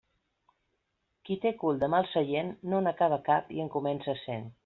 [1.27, 4.53] Qui té cul de mal seient, no n'acaba cap i en comença cent.